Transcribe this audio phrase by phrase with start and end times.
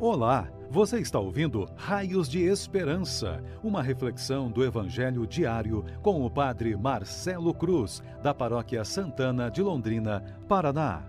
[0.00, 6.76] Olá, você está ouvindo Raios de Esperança, uma reflexão do Evangelho diário com o Padre
[6.76, 11.04] Marcelo Cruz, da Paróquia Santana de Londrina, Paraná.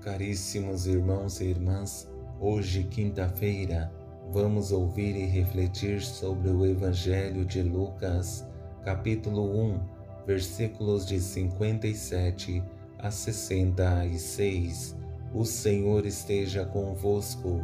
[0.00, 2.08] Caríssimos irmãos e irmãs,
[2.40, 3.92] hoje, quinta-feira,
[4.30, 8.48] vamos ouvir e refletir sobre o Evangelho de Lucas,
[8.84, 9.80] capítulo 1,
[10.24, 12.62] versículos de 57
[13.04, 14.96] a 66.
[15.34, 17.62] O Senhor esteja convosco,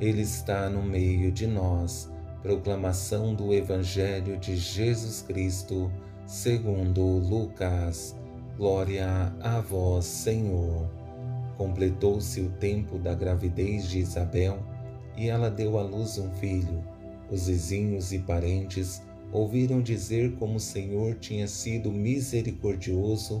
[0.00, 2.10] Ele está no meio de nós.
[2.42, 5.92] Proclamação do Evangelho de Jesus Cristo,
[6.26, 8.16] segundo Lucas.
[8.56, 10.90] Glória a vós, Senhor.
[11.56, 14.58] Completou-se o tempo da gravidez de Isabel
[15.16, 16.82] e ela deu à luz um filho.
[17.30, 19.00] Os vizinhos e parentes
[19.30, 23.40] ouviram dizer como o Senhor tinha sido misericordioso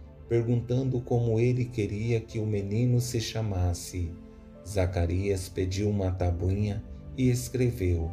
[0.31, 4.13] perguntando como ele queria que o menino se chamasse.
[4.65, 6.81] Zacarias pediu uma tabuinha
[7.17, 8.09] e escreveu: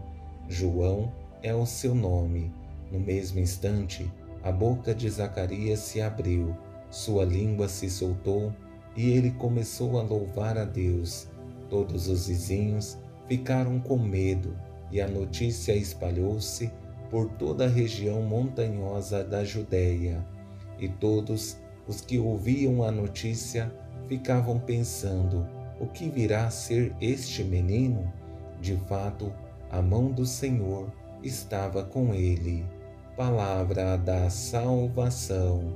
[0.48, 1.12] João
[1.44, 2.52] é o seu nome.
[2.91, 6.56] No mesmo instante, a boca de Zacarias se abriu,
[6.91, 8.53] sua língua se soltou
[8.97, 11.28] e ele começou a louvar a Deus.
[11.70, 14.56] Todos os vizinhos ficaram com medo
[14.91, 16.69] e a notícia espalhou-se
[17.12, 20.27] por toda a região montanhosa da Judéia.
[20.80, 21.56] E todos
[21.89, 23.72] os que ouviam a notícia
[24.06, 25.47] ficavam pensando:
[25.81, 28.12] o que virá a ser este menino?
[28.61, 29.33] De fato,
[29.70, 32.64] a mão do Senhor estava com ele.
[33.16, 35.75] Palavra da salvação.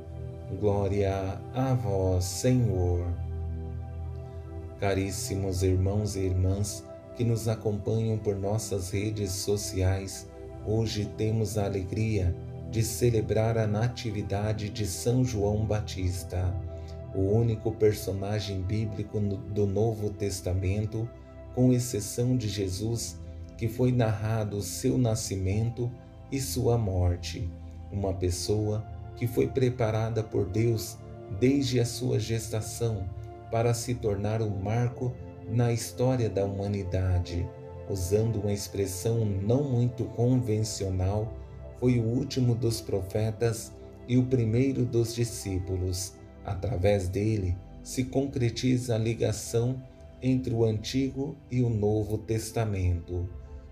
[0.60, 3.06] Glória a vós, Senhor.
[4.78, 6.84] Caríssimos irmãos e irmãs
[7.16, 10.28] que nos acompanham por nossas redes sociais,
[10.66, 12.34] hoje temos a alegria
[12.80, 16.54] celebrar a Natividade de São João Batista,
[17.12, 21.08] o único personagem bíblico do Novo Testamento,
[21.56, 23.18] com exceção de Jesus,
[23.58, 25.90] que foi narrado seu nascimento
[26.30, 27.50] e sua morte,
[27.90, 30.96] uma pessoa que foi preparada por Deus
[31.38, 33.04] desde a sua gestação
[33.50, 35.12] para se tornar um marco
[35.50, 37.46] na história da humanidade,
[37.90, 41.41] usando uma expressão não muito convencional
[41.82, 43.72] foi o último dos profetas
[44.06, 46.12] e o primeiro dos discípulos.
[46.44, 49.82] Através dele se concretiza a ligação
[50.22, 53.28] entre o Antigo e o Novo Testamento.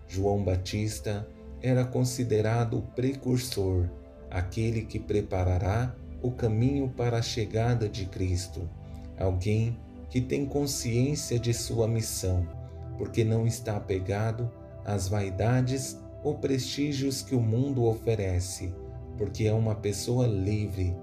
[0.09, 1.25] João Batista
[1.63, 3.89] era considerado o precursor,
[4.29, 8.69] aquele que preparará o caminho para a chegada de Cristo,
[9.17, 9.79] alguém
[10.09, 12.45] que tem consciência de sua missão,
[12.99, 14.51] porque não está apegado
[14.85, 18.75] às vaidades ou prestígios que o mundo oferece,
[19.17, 20.95] porque é uma pessoa livre.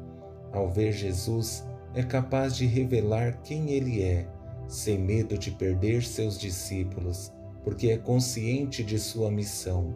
[0.52, 4.28] Ao ver Jesus, é capaz de revelar quem ele é,
[4.68, 7.32] sem medo de perder seus discípulos,
[7.64, 9.96] porque é consciente de sua missão.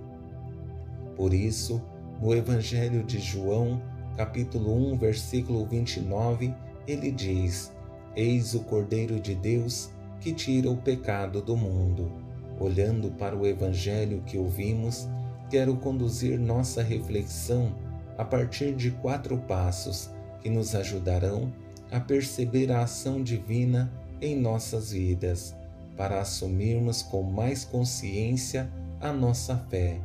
[1.16, 1.82] Por isso,
[2.22, 3.82] no Evangelho de João,
[4.18, 6.54] capítulo 1, versículo 29,
[6.88, 7.72] ele diz:
[8.16, 12.31] Eis o Cordeiro de Deus que tira o pecado do mundo
[12.62, 15.08] olhando para o Evangelho que ouvimos,
[15.50, 17.74] quero conduzir nossa reflexão
[18.18, 20.10] a partir de quatro passos
[20.42, 21.52] que nos ajudarão
[21.92, 25.56] a perceber a ação divina em nossas vidas,
[25.98, 30.00] para assumirmos com mais consciência a nossa fé.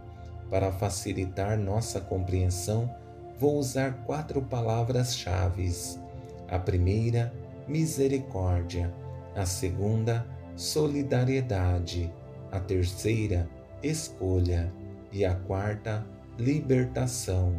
[0.51, 2.93] Para facilitar nossa compreensão,
[3.39, 5.73] vou usar quatro palavras-chave.
[6.49, 7.33] A primeira,
[7.69, 8.93] misericórdia.
[9.35, 12.11] A segunda, solidariedade
[12.51, 13.49] a terceira,
[13.83, 14.73] escolha,
[15.13, 16.07] e a quarta,
[16.39, 17.57] libertação.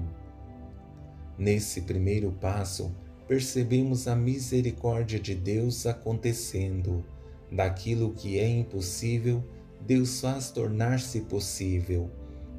[1.38, 2.96] Nesse primeiro passo,
[3.28, 7.04] percebemos a misericórdia de Deus acontecendo.
[7.52, 9.44] Daquilo que é impossível,
[9.82, 12.12] Deus faz tornar-se possível.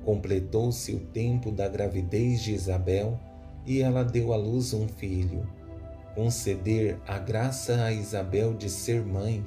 [0.05, 3.21] Completou-se o tempo da gravidez de Isabel
[3.67, 5.47] e ela deu à luz um filho.
[6.15, 9.45] Conceder a graça a Isabel de ser mãe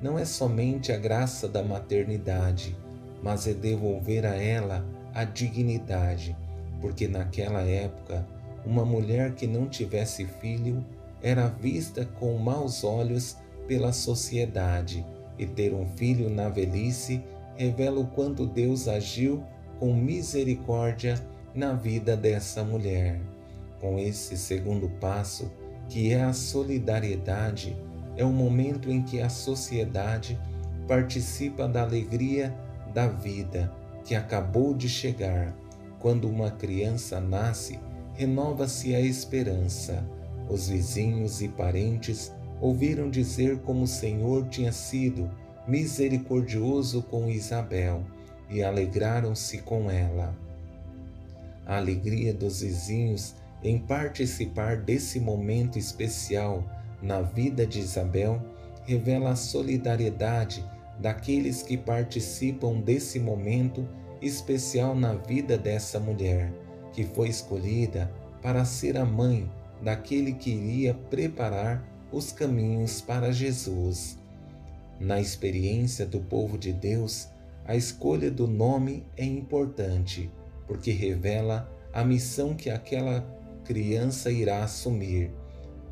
[0.00, 2.76] não é somente a graça da maternidade,
[3.22, 6.36] mas é devolver a ela a dignidade,
[6.80, 8.26] porque naquela época
[8.66, 10.84] uma mulher que não tivesse filho
[11.22, 13.36] era vista com maus olhos
[13.66, 15.04] pela sociedade
[15.38, 17.22] e ter um filho na velhice
[17.56, 19.42] revela o quanto Deus agiu
[19.78, 21.14] com misericórdia
[21.54, 23.20] na vida dessa mulher.
[23.80, 25.50] Com esse segundo passo,
[25.88, 27.76] que é a solidariedade,
[28.16, 30.38] é o momento em que a sociedade
[30.86, 32.54] participa da alegria
[32.92, 33.72] da vida
[34.04, 35.54] que acabou de chegar.
[35.98, 37.80] Quando uma criança nasce,
[38.14, 40.04] renova-se a esperança.
[40.48, 45.30] Os vizinhos e parentes ouviram dizer como o Senhor tinha sido
[45.66, 48.04] misericordioso com Isabel
[48.50, 50.36] e alegraram-se com ela.
[51.66, 56.62] A alegria dos vizinhos em participar desse momento especial
[57.04, 58.42] na vida de Isabel
[58.84, 60.64] revela a solidariedade
[60.98, 63.86] daqueles que participam desse momento
[64.22, 66.50] especial na vida dessa mulher,
[66.92, 68.10] que foi escolhida
[68.40, 69.50] para ser a mãe
[69.82, 74.18] daquele que iria preparar os caminhos para Jesus.
[74.98, 77.28] Na experiência do povo de Deus,
[77.66, 80.30] a escolha do nome é importante,
[80.66, 83.26] porque revela a missão que aquela
[83.64, 85.30] criança irá assumir.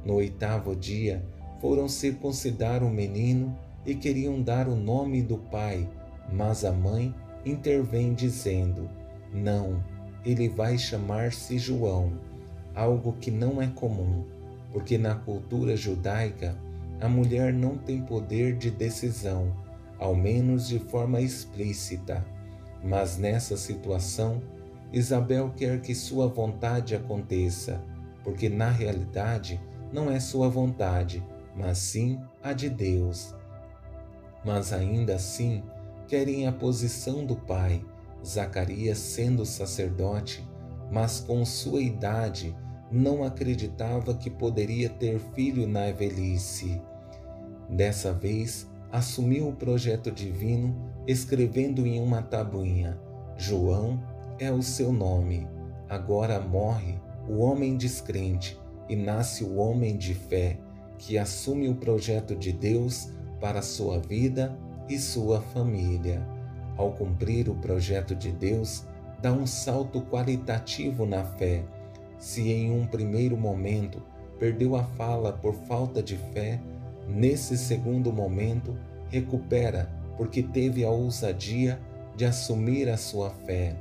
[0.05, 1.25] No oitavo dia,
[1.61, 3.57] foram circuncidar o menino
[3.87, 5.89] e queriam dar o nome do pai,
[6.33, 7.15] mas a mãe
[7.45, 8.89] intervém dizendo:
[9.33, 9.83] Não,
[10.25, 12.13] ele vai chamar-se João,
[12.75, 14.25] algo que não é comum,
[14.73, 16.57] porque na cultura judaica
[17.01, 19.53] a mulher não tem poder de decisão,
[19.99, 22.25] ao menos de forma explícita.
[22.83, 24.41] Mas nessa situação,
[24.93, 27.83] Isabel quer que sua vontade aconteça,
[28.23, 29.61] porque na realidade
[29.93, 31.25] não é sua vontade,
[31.55, 33.35] mas sim a de Deus
[34.45, 35.63] mas ainda assim
[36.09, 37.85] querem a posição do pai,
[38.25, 40.47] Zacarias sendo sacerdote,
[40.91, 42.55] mas com sua idade
[42.91, 46.81] não acreditava que poderia ter filho na velhice.
[47.69, 53.01] Dessa vez, assumiu o projeto divino, escrevendo em uma tabuinha:
[53.37, 54.03] João
[54.39, 55.49] é o seu nome.
[55.89, 56.99] Agora morre
[57.29, 60.59] o homem descrente e nasce o homem de fé,
[60.99, 63.09] que assume o projeto de Deus
[63.41, 64.57] para sua vida
[64.89, 66.27] e sua família.
[66.77, 68.85] Ao cumprir o projeto de Deus,
[69.21, 71.65] dá um salto qualitativo na fé.
[72.19, 74.03] Se em um primeiro momento
[74.39, 76.61] perdeu a fala por falta de fé,
[77.09, 78.77] nesse segundo momento
[79.09, 81.81] recupera porque teve a ousadia
[82.17, 83.75] de assumir a sua fé.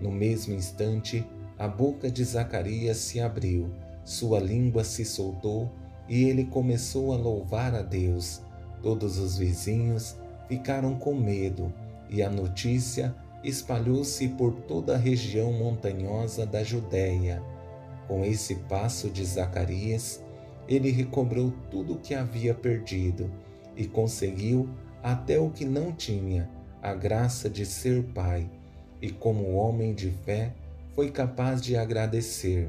[0.00, 1.26] No mesmo instante,
[1.58, 3.70] a boca de Zacarias se abriu,
[4.04, 5.70] sua língua se soltou
[6.08, 8.42] e ele começou a louvar a Deus.
[8.82, 10.16] Todos os vizinhos
[10.46, 11.72] ficaram com medo
[12.10, 17.42] e a notícia espalhou-se por toda a região montanhosa da Judéia.
[18.06, 20.22] Com esse passo de Zacarias,
[20.68, 23.30] ele recobrou tudo o que havia perdido
[23.76, 24.68] e conseguiu
[25.02, 26.48] até o que não tinha,
[26.82, 28.48] a graça de ser pai,
[29.00, 30.54] e como homem de fé,
[30.94, 32.68] foi capaz de agradecer.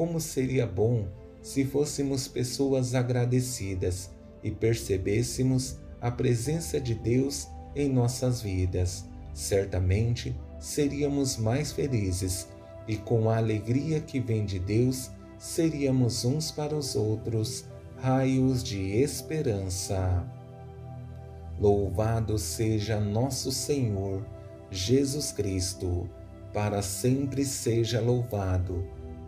[0.00, 1.04] Como seria bom
[1.42, 4.10] se fôssemos pessoas agradecidas
[4.42, 9.04] e percebêssemos a presença de Deus em nossas vidas,
[9.34, 12.48] certamente seríamos mais felizes
[12.88, 17.66] e com a alegria que vem de Deus, seríamos uns para os outros
[17.98, 20.26] raios de esperança.
[21.60, 24.24] Louvado seja nosso Senhor
[24.70, 26.08] Jesus Cristo,
[26.54, 28.98] para sempre seja louvado.